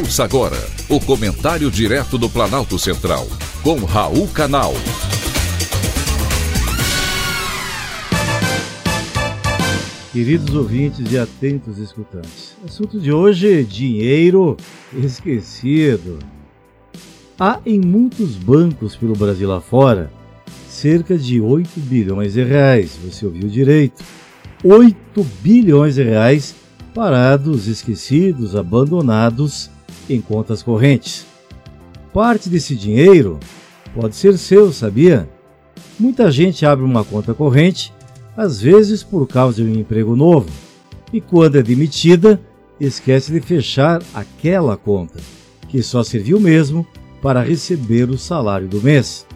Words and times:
Ouça 0.00 0.24
agora 0.24 0.56
o 0.88 0.98
comentário 0.98 1.70
direto 1.70 2.16
do 2.16 2.26
Planalto 2.26 2.78
Central, 2.78 3.28
com 3.62 3.84
Raul 3.84 4.26
Canal. 4.28 4.72
Queridos 10.10 10.54
ouvintes 10.54 11.12
e 11.12 11.18
atentos 11.18 11.76
escutantes, 11.76 12.56
assunto 12.64 12.98
de 12.98 13.12
hoje: 13.12 13.62
dinheiro 13.62 14.56
esquecido. 14.94 16.18
Há 17.38 17.60
em 17.66 17.78
muitos 17.78 18.36
bancos 18.36 18.96
pelo 18.96 19.14
Brasil 19.14 19.52
afora 19.52 20.10
cerca 20.66 21.18
de 21.18 21.42
8 21.42 21.78
bilhões 21.78 22.32
de 22.32 22.42
reais, 22.42 22.98
você 23.04 23.26
ouviu 23.26 23.50
direito. 23.50 24.02
8 24.64 24.96
bilhões 25.42 25.96
de 25.96 26.04
reais 26.04 26.54
parados, 26.94 27.66
esquecidos, 27.66 28.56
abandonados 28.56 29.70
em 30.14 30.20
contas 30.20 30.62
correntes. 30.62 31.26
Parte 32.12 32.48
desse 32.48 32.74
dinheiro 32.74 33.38
pode 33.94 34.16
ser 34.16 34.36
seu, 34.36 34.72
sabia? 34.72 35.28
Muita 35.98 36.30
gente 36.30 36.66
abre 36.66 36.84
uma 36.84 37.04
conta 37.04 37.32
corrente, 37.32 37.92
às 38.36 38.60
vezes 38.60 39.02
por 39.02 39.26
causa 39.26 39.62
de 39.62 39.70
um 39.70 39.74
emprego 39.80 40.16
novo, 40.16 40.50
e 41.12 41.20
quando 41.20 41.58
é 41.58 41.62
demitida, 41.62 42.40
esquece 42.80 43.32
de 43.32 43.40
fechar 43.40 44.02
aquela 44.14 44.76
conta, 44.76 45.20
que 45.68 45.82
só 45.82 46.02
serviu 46.02 46.40
mesmo 46.40 46.86
para 47.20 47.42
receber 47.42 48.08
o 48.08 48.18
salário 48.18 48.66
do 48.66 48.82
mês. 48.82 49.26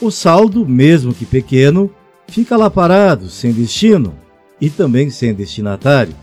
O 0.00 0.10
saldo, 0.10 0.66
mesmo 0.66 1.14
que 1.14 1.24
pequeno, 1.24 1.90
fica 2.28 2.56
lá 2.56 2.68
parado, 2.68 3.28
sem 3.30 3.52
destino 3.52 4.14
e 4.60 4.68
também 4.68 5.08
sem 5.10 5.32
destinatário. 5.32 6.14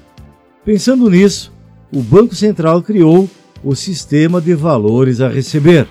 Pensando 0.63 1.09
nisso, 1.09 1.51
o 1.91 2.01
Banco 2.01 2.35
Central 2.35 2.81
criou 2.83 3.29
o 3.63 3.76
Sistema 3.76 4.41
de 4.41 4.54
Valores 4.54 5.21
a 5.21 5.27
Receber. 5.27 5.87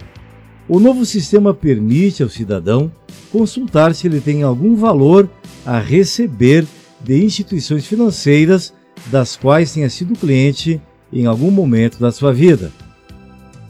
O 0.68 0.78
novo 0.78 1.04
sistema 1.04 1.52
permite 1.52 2.22
ao 2.22 2.28
cidadão 2.28 2.90
consultar 3.32 3.94
se 3.94 4.06
ele 4.06 4.20
tem 4.20 4.42
algum 4.42 4.76
valor 4.76 5.28
a 5.64 5.78
receber 5.78 6.66
de 7.00 7.24
instituições 7.24 7.86
financeiras 7.86 8.72
das 9.06 9.36
quais 9.36 9.72
tenha 9.72 9.88
sido 9.88 10.14
cliente 10.14 10.80
em 11.12 11.26
algum 11.26 11.50
momento 11.50 11.98
da 11.98 12.12
sua 12.12 12.32
vida. 12.32 12.72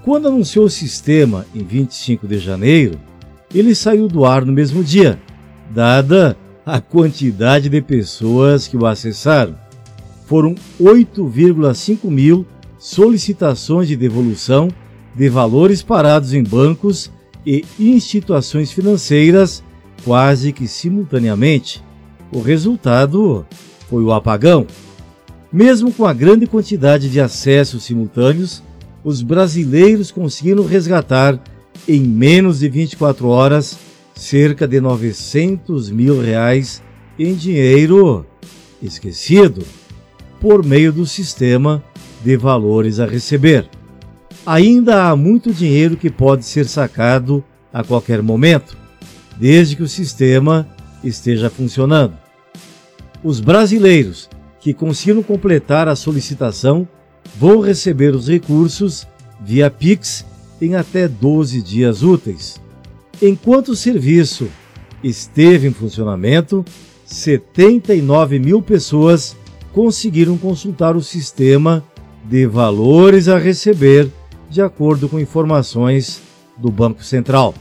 Quando 0.02 0.28
anunciou 0.28 0.64
o 0.64 0.70
sistema 0.70 1.46
em 1.54 1.62
25 1.62 2.26
de 2.26 2.38
janeiro, 2.38 2.98
ele 3.54 3.74
saiu 3.74 4.08
do 4.08 4.24
ar 4.24 4.44
no 4.44 4.52
mesmo 4.52 4.82
dia, 4.82 5.20
dada 5.70 6.36
a 6.64 6.80
quantidade 6.80 7.68
de 7.68 7.80
pessoas 7.80 8.66
que 8.66 8.76
o 8.76 8.86
acessaram 8.86 9.54
foram 10.26 10.54
8,5 10.80 12.08
mil 12.08 12.46
solicitações 12.80 13.86
de 13.86 13.94
devolução 13.94 14.68
de 15.14 15.28
valores 15.28 15.82
parados 15.82 16.32
em 16.32 16.42
bancos 16.42 17.10
e 17.46 17.64
instituições 17.78 18.72
financeiras 18.72 19.62
quase 20.02 20.50
que 20.50 20.66
simultaneamente. 20.66 21.82
O 22.32 22.40
resultado 22.40 23.46
foi 23.88 24.02
o 24.02 24.12
apagão. 24.12 24.66
Mesmo 25.52 25.92
com 25.92 26.06
a 26.06 26.12
grande 26.12 26.46
quantidade 26.46 27.10
de 27.10 27.20
acessos 27.20 27.84
simultâneos, 27.84 28.62
os 29.04 29.20
brasileiros 29.20 30.10
conseguiram 30.10 30.64
resgatar 30.64 31.38
em 31.86 32.00
menos 32.00 32.60
de 32.60 32.68
24 32.68 33.28
horas 33.28 33.78
cerca 34.14 34.66
de 34.66 34.80
900 34.80 35.90
mil 35.90 36.20
reais 36.20 36.82
em 37.18 37.34
dinheiro 37.34 38.24
esquecido 38.82 39.62
por 40.40 40.64
meio 40.64 40.92
do 40.92 41.04
sistema 41.04 41.82
de 42.22 42.36
valores 42.36 43.00
a 43.00 43.06
receber. 43.06 43.68
Ainda 44.44 45.08
há 45.08 45.16
muito 45.16 45.52
dinheiro 45.52 45.96
que 45.96 46.10
pode 46.10 46.44
ser 46.44 46.66
sacado 46.66 47.44
a 47.72 47.84
qualquer 47.84 48.22
momento, 48.22 48.76
desde 49.36 49.76
que 49.76 49.82
o 49.82 49.88
sistema 49.88 50.68
esteja 51.04 51.50
funcionando. 51.50 52.14
Os 53.22 53.40
brasileiros 53.40 54.28
que 54.60 54.74
conseguiram 54.74 55.22
completar 55.22 55.88
a 55.88 55.96
solicitação 55.96 56.86
vão 57.38 57.60
receber 57.60 58.14
os 58.14 58.28
recursos 58.28 59.06
via 59.40 59.70
Pix 59.70 60.24
em 60.60 60.74
até 60.74 61.08
12 61.08 61.62
dias 61.62 62.02
úteis. 62.02 62.60
Enquanto 63.22 63.68
o 63.68 63.76
serviço 63.76 64.48
esteve 65.02 65.68
em 65.68 65.72
funcionamento, 65.72 66.64
79 67.04 68.38
mil 68.38 68.62
pessoas 68.62 69.36
conseguiram 69.72 70.36
consultar 70.36 70.96
o 70.96 71.02
sistema 71.02 71.84
de 72.30 72.46
valores 72.46 73.26
a 73.26 73.36
receber 73.36 74.08
de 74.48 74.62
acordo 74.62 75.08
com 75.08 75.18
informações 75.18 76.22
do 76.56 76.70
Banco 76.70 77.02
Central. 77.02 77.52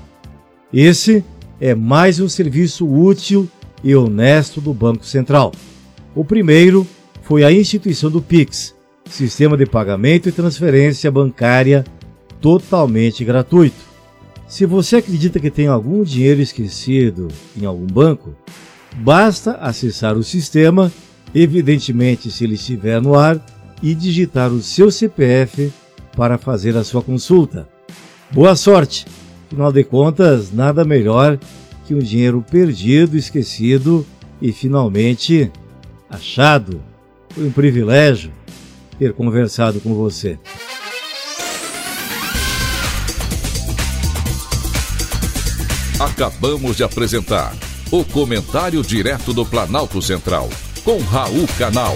Esse 0.71 1.25
é 1.59 1.73
mais 1.73 2.19
um 2.19 2.29
serviço 2.29 2.87
útil 2.87 3.49
e 3.83 3.95
honesto 3.95 4.61
do 4.61 4.71
Banco 4.71 5.03
Central. 5.07 5.53
O 6.13 6.23
primeiro 6.23 6.85
foi 7.23 7.43
a 7.43 7.51
instituição 7.51 8.11
do 8.11 8.21
Pix, 8.21 8.75
sistema 9.09 9.57
de 9.57 9.65
pagamento 9.65 10.29
e 10.29 10.31
transferência 10.31 11.09
bancária 11.09 11.83
totalmente 12.39 13.25
gratuito. 13.25 13.89
Se 14.47 14.67
você 14.67 14.97
acredita 14.97 15.39
que 15.39 15.49
tem 15.49 15.65
algum 15.65 16.03
dinheiro 16.03 16.41
esquecido 16.41 17.27
em 17.59 17.65
algum 17.65 17.87
banco, 17.87 18.35
basta 18.97 19.53
acessar 19.53 20.15
o 20.15 20.23
sistema 20.23 20.91
evidentemente 21.33 22.29
se 22.29 22.43
ele 22.43 22.53
estiver 22.53 23.01
no 23.01 23.15
ar, 23.15 23.43
e 23.81 23.95
digitar 23.95 24.51
o 24.51 24.61
seu 24.61 24.91
CPF 24.91 25.71
para 26.15 26.37
fazer 26.37 26.75
a 26.75 26.83
sua 26.83 27.01
consulta. 27.01 27.67
Boa 28.31 28.55
sorte! 28.55 29.05
Afinal 29.47 29.71
de 29.71 29.83
contas, 29.83 30.51
nada 30.51 30.85
melhor 30.85 31.39
que 31.85 31.95
um 31.95 31.99
dinheiro 31.99 32.45
perdido, 32.49 33.17
esquecido 33.17 34.05
e 34.41 34.51
finalmente 34.51 35.51
achado. 36.09 36.81
Foi 37.29 37.47
um 37.47 37.51
privilégio 37.51 38.31
ter 38.99 39.13
conversado 39.13 39.79
com 39.79 39.93
você. 39.95 40.37
Acabamos 45.99 46.77
de 46.77 46.83
apresentar 46.83 47.55
o 47.91 48.05
Comentário 48.05 48.81
Direto 48.83 49.33
do 49.33 49.45
Planalto 49.45 50.01
Central 50.01 50.49
com 50.83 50.99
Raul 50.99 51.47
Canal. 51.57 51.95